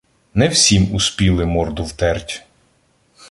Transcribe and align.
Не 0.35 0.47
всім 0.47 0.95
успіли 0.95 1.45
морду 1.45 1.83
втерть. 1.83 2.45